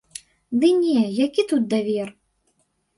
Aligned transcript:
Ды 0.63 0.71
не, 0.85 0.97
які 1.25 1.47
тут 1.55 1.71
давер? 1.77 2.15